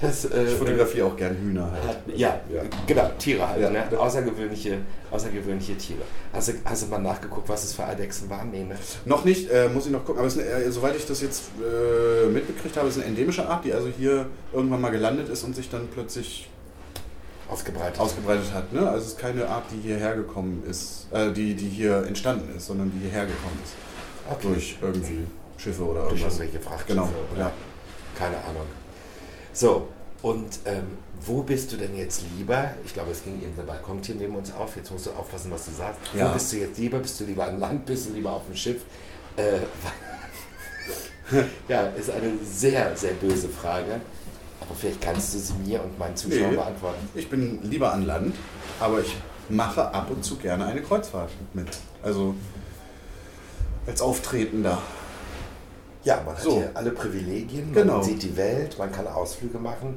[0.00, 1.82] das, äh, Ich fotografiere auch gern Hühner halt.
[1.84, 2.40] hat, ja,
[2.86, 3.70] genau, Tiere halt, Ja.
[3.70, 3.82] ne?
[3.98, 4.78] außergewöhnliche,
[5.10, 6.02] außergewöhnliche Tiere.
[6.32, 8.52] Hast du, hast du mal nachgeguckt, was es für Eidechsen waren?
[8.52, 8.76] Nee, ne?
[9.04, 11.20] Noch nicht, äh, muss ich noch gucken, aber es ist eine, äh, soweit ich das
[11.22, 15.42] jetzt äh, mitbekriegt habe, ist eine endemische Art, die also hier irgendwann mal gelandet ist
[15.42, 16.48] und sich dann plötzlich
[17.48, 18.00] Ausgebreitet.
[18.00, 18.72] ausgebreitet hat.
[18.72, 18.80] Ne?
[18.88, 22.66] Also es ist keine Art, die hierher gekommen ist, äh, die, die hier entstanden ist,
[22.66, 23.74] sondern die hierher gekommen ist.
[24.30, 24.48] okay.
[24.48, 25.26] Durch irgendwie
[25.58, 26.38] Schiffe oder Durch irgendwas.
[26.40, 27.52] irgendwelche Frachtschiffe Genau, oder ja.
[28.18, 28.66] keine Ahnung.
[29.52, 29.88] So,
[30.22, 30.84] und ähm,
[31.26, 32.70] wo bist du denn jetzt lieber?
[32.84, 34.74] Ich glaube, es ging eben der Balkontier neben uns auf.
[34.76, 36.00] Jetzt musst du aufpassen, was du sagst.
[36.14, 36.28] Ja.
[36.30, 36.98] Wo bist du jetzt lieber?
[36.98, 37.86] Bist du lieber an Land?
[37.86, 38.82] Bist du lieber auf dem Schiff?
[39.36, 39.58] Äh,
[41.68, 44.00] ja, ist eine sehr, sehr böse Frage.
[44.66, 46.56] Aber vielleicht kannst du sie mir und meinen Zuschauern Nee.
[46.56, 47.08] beantworten.
[47.14, 48.34] Ich bin lieber an Land,
[48.80, 49.14] aber ich
[49.48, 51.68] mache ab und zu gerne eine Kreuzfahrt mit.
[52.02, 52.34] Also
[53.86, 54.78] als Auftretender.
[56.04, 56.56] Ja, man hat So.
[56.56, 57.94] hier alle Privilegien, Genau.
[57.96, 59.96] man sieht die Welt, man kann Ausflüge machen,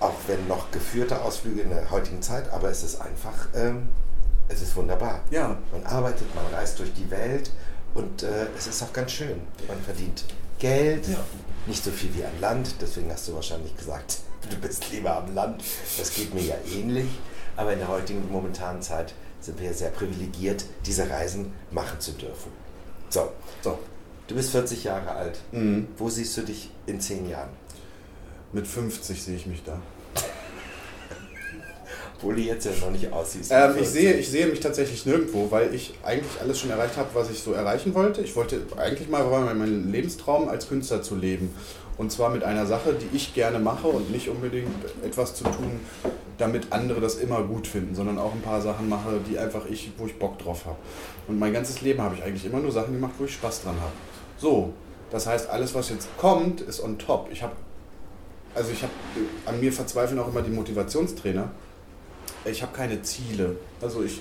[0.00, 3.88] auch wenn noch geführte Ausflüge in der heutigen Zeit, aber es ist einfach, ähm,
[4.48, 5.20] es ist wunderbar.
[5.30, 7.50] Ja, Man arbeitet, man reist durch die Welt
[7.94, 9.40] und äh, es ist auch ganz schön.
[9.68, 10.24] Man verdient
[10.58, 11.16] Geld, Ja.
[11.66, 14.18] Nicht so viel wie an Land, deswegen hast du wahrscheinlich gesagt,
[14.50, 15.62] du bist lieber am Land.
[15.98, 17.08] Das geht mir ja ähnlich,
[17.56, 22.50] aber in der heutigen momentanen Zeit sind wir sehr privilegiert, diese Reisen machen zu dürfen.
[23.10, 23.78] So, so.
[24.26, 25.38] du bist 40 Jahre alt.
[25.52, 25.88] Mhm.
[25.96, 27.50] Wo siehst du dich in 10 Jahren?
[28.52, 29.80] Mit 50 sehe ich mich da.
[32.24, 33.52] Obwohl du jetzt ja noch nicht aussiehst.
[33.52, 33.92] Ähm, ich, 14.
[33.92, 37.38] sehe, ich sehe mich tatsächlich nirgendwo, weil ich eigentlich alles schon erreicht habe, was ich
[37.40, 38.22] so erreichen wollte.
[38.22, 41.54] Ich wollte eigentlich mal war mein Lebenstraum als Künstler zu leben.
[41.98, 44.68] Und zwar mit einer Sache, die ich gerne mache und nicht unbedingt
[45.04, 45.80] etwas zu tun,
[46.38, 49.92] damit andere das immer gut finden, sondern auch ein paar Sachen mache, die einfach ich,
[49.98, 50.78] wo ich Bock drauf habe.
[51.28, 53.76] Und mein ganzes Leben habe ich eigentlich immer nur Sachen gemacht, wo ich Spaß dran
[53.80, 53.92] habe.
[54.38, 54.72] So,
[55.10, 57.28] das heißt, alles, was jetzt kommt, ist on top.
[57.30, 57.52] Ich habe,
[58.54, 58.92] also ich habe,
[59.44, 61.50] an mir verzweifeln auch immer die Motivationstrainer.
[62.44, 63.56] Ich habe keine Ziele.
[63.80, 64.20] Also ich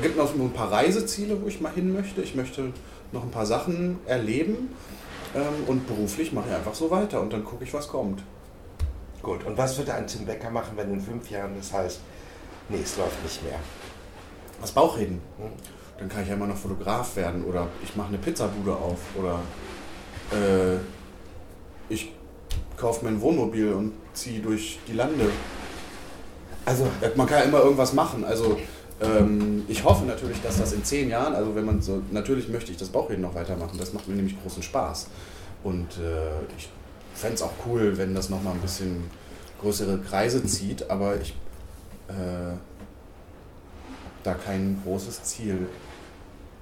[0.00, 2.22] gibt noch ein paar Reiseziele, wo ich mal hin möchte.
[2.22, 2.72] Ich möchte
[3.12, 4.70] noch ein paar Sachen erleben
[5.34, 8.22] ähm, und beruflich mache ich einfach so weiter und dann gucke ich, was kommt.
[9.22, 12.00] Gut, und was würde ein Tim Becker machen, wenn in fünf Jahren das heißt,
[12.68, 13.58] nee, es läuft nicht mehr?
[14.60, 15.20] Was Bauchreden.
[15.38, 15.50] Hm?
[15.98, 19.40] Dann kann ich ja immer noch Fotograf werden oder ich mache eine Pizzabude auf oder
[20.32, 20.78] äh,
[21.88, 22.12] ich
[22.76, 25.30] kaufe mir ein Wohnmobil und ziehe durch die Lande.
[26.64, 28.24] Also, Man kann ja immer irgendwas machen.
[28.24, 28.58] Also
[29.00, 32.70] ähm, ich hoffe natürlich, dass das in zehn Jahren, also wenn man so, natürlich möchte
[32.70, 33.76] ich das Bauchreden noch weitermachen.
[33.78, 35.08] Das macht mir nämlich großen Spaß.
[35.64, 36.68] Und äh, ich
[37.14, 39.04] fände es auch cool, wenn das nochmal ein bisschen
[39.60, 41.30] größere Kreise zieht, aber ich
[42.08, 42.54] äh,
[44.22, 45.66] da kein großes Ziel.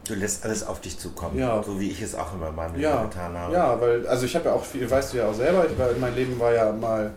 [0.07, 1.63] du lässt alles auf dich zukommen, Ja.
[1.63, 3.53] so wie ich es auch immer in meinem Leben Ja, getan habe.
[3.55, 5.89] ja, weil, also ich habe ja auch viel, weißt du ja auch selber, ich war,
[6.01, 7.13] mein Leben war ja mal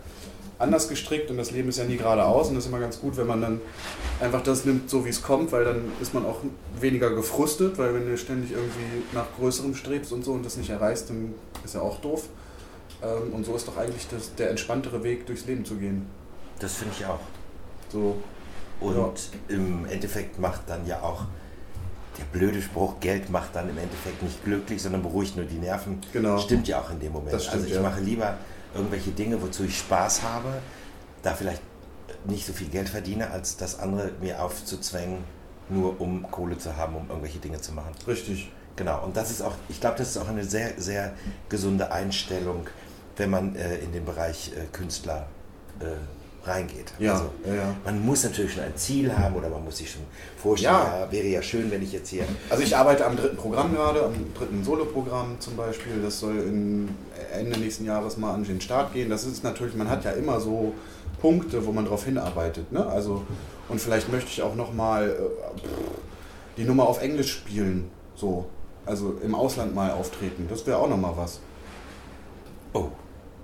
[0.58, 3.16] anders gestrickt und das Leben ist ja nie geradeaus und das ist immer ganz gut,
[3.16, 3.60] wenn man dann
[4.20, 6.38] einfach das nimmt, so wie es kommt, weil dann ist man auch
[6.80, 10.70] weniger gefrustet, weil wenn du ständig irgendwie nach Größerem strebst und so und das nicht
[10.70, 12.28] erreichst, dann ist ja auch doof.
[13.02, 16.06] Ähm, Und so ist doch eigentlich das, der entspanntere Weg, durchs Leben zu gehen.
[16.60, 17.18] Das finde ich auch.
[17.90, 18.16] So,
[18.80, 19.56] Und Ja.
[19.56, 21.24] im Endeffekt macht dann ja auch
[22.18, 26.00] der blöde Spruch, Geld macht dann im Endeffekt nicht glücklich, sondern beruhigt nur die Nerven.
[26.12, 26.38] Genau.
[26.38, 27.32] Stimmt ja auch in dem Moment.
[27.32, 27.82] Das stimmt, also ich ja.
[27.82, 28.34] mache lieber
[28.74, 30.60] irgendwelche Dinge, wozu ich Spaß habe,
[31.22, 31.62] da vielleicht
[32.24, 35.18] nicht so viel Geld verdiene, als das andere mir aufzuzwängen,
[35.68, 37.92] nur um Kohle zu haben, um irgendwelche Dinge zu machen.
[38.06, 38.50] richtig.
[38.76, 41.12] Genau, und das ist auch, ich glaube, das ist auch eine sehr, sehr
[41.48, 42.66] gesunde Einstellung,
[43.16, 45.28] wenn man äh, in den Bereich äh, Künstler
[45.78, 45.84] äh,
[46.46, 46.92] reingeht.
[46.98, 50.02] Ja, Also, ja, man muss natürlich schon ein Ziel haben oder man muss sich schon
[50.36, 51.00] vorstellen, Ja.
[51.06, 51.12] ja.
[51.12, 52.24] wäre ja schön, wenn ich jetzt hier.
[52.50, 56.00] Also ich arbeite am dritten Programm gerade, am dritten Soloprogramm zum Beispiel.
[56.02, 56.88] Das soll in
[57.32, 59.08] Ende nächsten Jahres mal an den Start gehen.
[59.10, 60.74] Das ist natürlich, man hat ja immer so
[61.20, 62.70] Punkte, wo man drauf hinarbeitet.
[62.72, 62.84] Ne?
[62.86, 63.22] Also,
[63.68, 65.60] und vielleicht möchte ich auch nochmal äh,
[66.56, 67.90] die Nummer auf Englisch spielen.
[68.14, 68.46] So.
[68.86, 70.46] Also im Ausland mal auftreten.
[70.50, 71.40] Das wäre auch nochmal was.
[72.74, 72.88] Oh,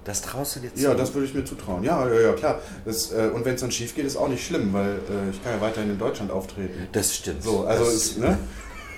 [0.05, 0.83] das traust du dir zu?
[0.83, 1.83] Ja, das würde ich mir zutrauen.
[1.83, 2.61] Ja, ja, ja, klar.
[2.85, 5.43] Das, äh, und wenn es dann schief geht, ist auch nicht schlimm, weil äh, ich
[5.43, 6.89] kann ja weiterhin in Deutschland auftreten.
[6.93, 7.43] das stimmt.
[7.43, 8.39] So, also das, ist, ne?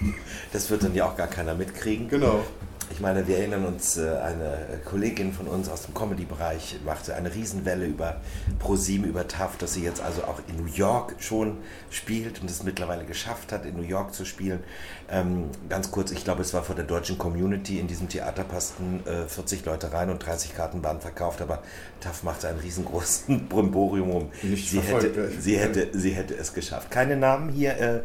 [0.53, 2.09] das wird dann ja auch gar keiner mitkriegen.
[2.09, 2.45] Genau.
[2.93, 7.35] Ich meine, wir erinnern uns, äh, eine Kollegin von uns aus dem Comedy-Bereich machte eine
[7.35, 8.21] Riesenwelle über
[8.59, 11.57] ProSieben, über TAF, dass sie jetzt also auch in New York schon
[11.91, 14.63] spielt und es mittlerweile geschafft hat, in New York zu spielen.
[15.11, 17.79] Ähm, ganz kurz, ich glaube, es war vor der deutschen Community.
[17.79, 21.63] In diesem Theater passten äh, 40 Leute rein und 30 Karten waren verkauft, aber
[22.01, 24.29] TAF machte einen riesengroßen Brimborium um.
[24.43, 25.41] Nicht Sie verfolgt, hätte, ja.
[25.41, 26.91] sie, hätte, sie hätte es geschafft.
[26.91, 28.01] Keine Namen hier äh,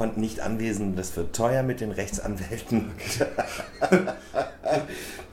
[0.00, 2.90] von nicht Anwesenden, das wird teuer mit den Rechtsanwälten.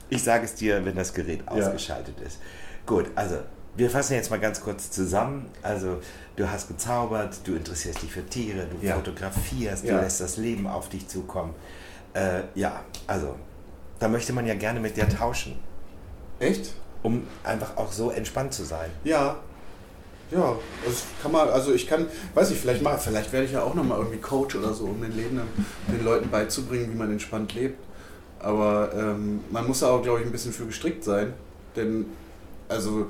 [0.10, 1.51] Ich sage es dir, wenn das Gerät Ja.
[1.67, 2.39] ausgeschaltet ist.
[2.86, 3.38] Gut, also
[3.75, 5.49] wir fassen jetzt mal ganz kurz zusammen.
[5.62, 5.99] Also
[6.38, 8.95] du hast gezaubert, du interessierst dich für Tiere, du Ja.
[8.95, 9.95] fotografierst, Ja.
[9.97, 11.53] du lässt das Leben auf dich zukommen.
[12.13, 13.36] Äh, ja, also
[13.99, 15.60] da möchte man ja gerne mit dir tauschen,
[16.39, 16.73] Echt?
[17.03, 18.89] um einfach auch so entspannt zu sein.
[19.03, 19.36] Ja.
[20.29, 23.63] Ja, das kann man, also ich kann, weiß ich, vielleicht mal, vielleicht werde ich ja
[23.63, 27.11] auch nochmal irgendwie Coach oder so, um den Leben dann, den Leuten beizubringen, wie man
[27.11, 27.79] entspannt lebt.
[28.39, 31.33] Aber ähm, man muss da auch, glaube ich, ein bisschen für gestrickt sein.
[31.75, 32.07] Denn,
[32.67, 33.07] also,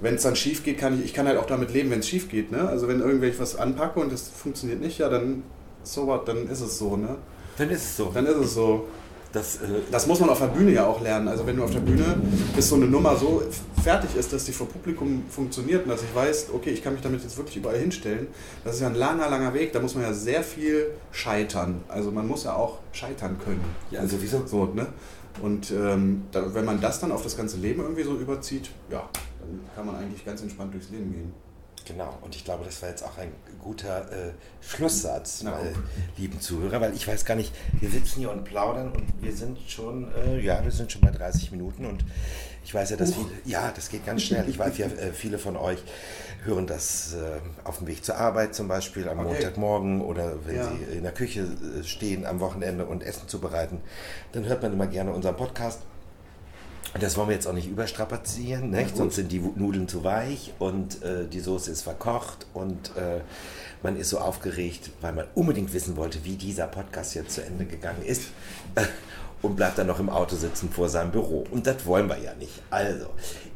[0.00, 2.08] wenn es dann schief geht, kann ich, ich kann halt auch damit leben, wenn es
[2.08, 2.68] schief geht, ne?
[2.68, 5.44] Also wenn irgendwelche was anpacke und das funktioniert nicht, ja, dann
[5.82, 7.16] so what, dann ist es so, ne?
[7.56, 8.10] Dann ist es so.
[8.12, 8.88] Dann ist es so.
[9.34, 11.28] Das, äh, Das muss man auf der Bühne ja auch lernen.
[11.28, 12.16] Also wenn du auf der Bühne
[12.54, 13.42] bis so eine Nummer so
[13.82, 17.02] fertig ist, dass die vor Publikum funktioniert und dass ich weiß, okay, ich kann mich
[17.02, 18.28] damit jetzt wirklich überall hinstellen,
[18.64, 19.72] das ist ja ein langer, langer Weg.
[19.72, 21.82] Da muss man ja sehr viel scheitern.
[21.88, 23.64] Also man muss ja auch scheitern können.
[23.90, 24.46] Ja, sowieso.
[24.46, 24.86] So, ne?
[25.42, 29.08] Und ähm, da, wenn man das dann auf das ganze Leben irgendwie so überzieht, ja,
[29.40, 31.32] dann kann man eigentlich ganz entspannt durchs Leben gehen.
[31.86, 33.30] Genau, und ich glaube, das war jetzt auch ein
[33.62, 34.30] guter äh,
[34.62, 35.72] Schlusssatz, Na, meine
[36.16, 39.58] lieben Zuhörer, weil ich weiß gar nicht, wir sitzen hier und plaudern und wir sind
[39.68, 42.02] schon, äh, ja, wir sind schon bei 30 Minuten und
[42.64, 44.48] ich weiß ja, dass viele, ja, das geht ganz schnell.
[44.48, 45.82] Ich weiß ja, äh, viele von euch
[46.44, 49.28] hören das äh, auf dem Weg zur Arbeit zum Beispiel am Okay.
[49.28, 50.72] Montagmorgen oder wenn Ja.
[50.88, 53.82] sie in der Küche äh, stehen am Wochenende und Essen zubereiten,
[54.32, 55.80] dann hört man immer gerne unseren Podcast.
[57.00, 58.96] Das wollen wir jetzt auch nicht überstrapazieren, nicht?
[58.96, 63.20] sonst sind die Nudeln zu weich und äh, die Soße ist verkocht und äh,
[63.82, 67.64] man ist so aufgeregt, weil man unbedingt wissen wollte, wie dieser Podcast jetzt zu Ende
[67.66, 68.22] gegangen ist
[69.42, 71.44] und bleibt dann noch im Auto sitzen vor seinem Büro.
[71.50, 72.62] Und das wollen wir ja nicht.
[72.70, 73.06] Also,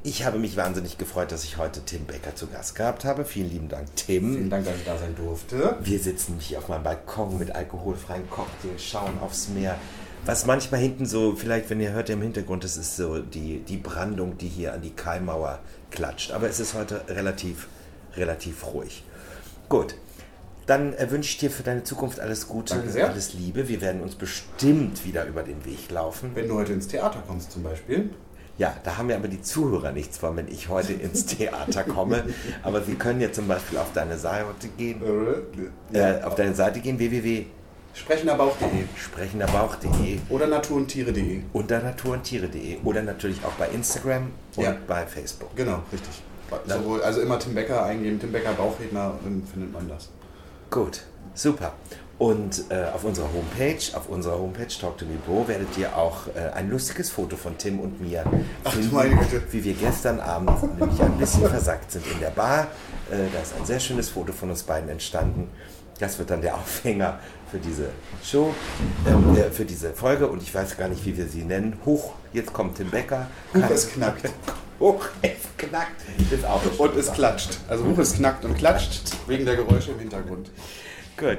[0.02, 3.24] ich habe mich wahnsinnig gefreut, dass ich heute Tim Becker zu Gast gehabt habe.
[3.24, 4.34] Vielen lieben Dank, Tim.
[4.34, 5.76] Vielen Dank, dass ich da sein durfte.
[5.80, 9.76] Wir sitzen hier auf meinem Balkon mit alkoholfreien Cocktail, schauen aufs Meer
[10.26, 13.76] was manchmal hinten so, vielleicht wenn ihr hört im Hintergrund, das ist so die, die
[13.76, 16.32] Brandung, die hier an die Kaimauer klatscht.
[16.32, 17.68] Aber es ist heute relativ,
[18.16, 19.04] relativ ruhig.
[19.68, 19.94] Gut,
[20.66, 23.68] dann äh, wünsche ich dir für deine Zukunft alles Gute, alles Liebe.
[23.68, 26.32] Wir werden uns bestimmt wieder über den Weg laufen.
[26.34, 28.10] Wenn du heute ins Theater kommst zum Beispiel.
[28.58, 32.24] Ja, da haben wir aber die Zuhörer nichts von, wenn ich heute ins Theater komme.
[32.64, 35.00] Aber wir können ja zum Beispiel auf deine Seite gehen.
[35.92, 37.46] Äh, auf deine Seite gehen, www
[37.98, 38.84] Sprechenderbauch.de.
[38.96, 40.18] Sprechenderbauch.de.
[40.28, 41.42] Oder naturundtiere.de.
[41.52, 42.78] Oder naturundtiere.de.
[42.84, 44.76] Oder natürlich auch bei Instagram und ja.
[44.86, 45.54] bei Facebook.
[45.56, 46.22] Genau, richtig.
[46.66, 50.08] Sowohl, also immer Tim Becker eingeben, Tim Becker Bauchredner, dann findet man das.
[50.70, 51.02] Gut,
[51.34, 51.74] super.
[52.18, 56.26] Und äh, auf unserer Homepage, auf unserer Homepage Talk to Me Bro, werdet ihr auch
[56.34, 58.24] äh, ein lustiges Foto von Tim und mir
[58.64, 59.42] Ach, finden, meine Güte.
[59.52, 62.68] wie wir gestern Abend nämlich ein bisschen versackt sind in der Bar.
[63.10, 65.48] Äh, da ist ein sehr schönes Foto von uns beiden entstanden.
[66.00, 67.90] Das wird dann der Aufhänger für diese
[68.22, 68.54] Show,
[69.06, 71.78] ähm, äh, für diese Folge und ich weiß gar nicht, wie wir sie nennen.
[71.84, 73.26] Hoch, jetzt kommt Tim Becker.
[73.54, 74.30] Huch, es knackt.
[74.80, 76.02] Hoch, es knackt.
[76.30, 77.58] Ist auch und es klatscht.
[77.68, 80.50] Also Hoch, es knackt und klatscht wegen der Geräusche im Hintergrund.
[81.16, 81.38] Gut.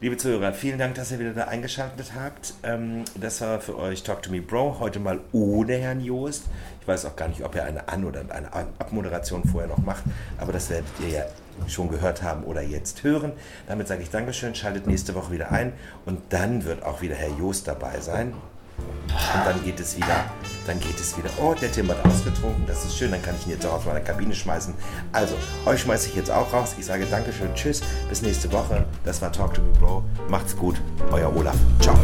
[0.00, 2.54] Liebe Zuhörer, vielen Dank, dass ihr wieder da eingeschaltet habt.
[2.62, 6.44] Ähm, das war für euch Talk to Me Bro, heute mal ohne Herrn Joost.
[6.80, 10.04] Ich weiß auch gar nicht, ob er eine An- oder eine Abmoderation vorher noch macht,
[10.38, 11.24] aber das werdet ihr ja
[11.66, 13.32] schon gehört haben oder jetzt hören.
[13.66, 15.72] Damit sage ich Dankeschön, schaltet nächste Woche wieder ein
[16.06, 18.34] und dann wird auch wieder Herr Joost dabei sein.
[18.78, 20.24] Und dann geht es wieder,
[20.66, 21.30] dann geht es wieder.
[21.42, 23.84] Oh, der Tim hat ausgetrunken, das ist schön, dann kann ich ihn jetzt auch aus
[23.84, 24.72] meiner Kabine schmeißen.
[25.12, 25.34] Also,
[25.66, 26.76] euch schmeiße ich jetzt auch raus.
[26.78, 28.84] Ich sage Dankeschön, tschüss, bis nächste Woche.
[29.04, 30.04] Das war Talk to Me Bro.
[30.28, 31.56] Macht's gut, euer Olaf.
[31.80, 31.98] Ciao.